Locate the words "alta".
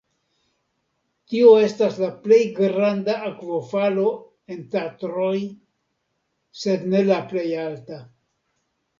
7.65-8.01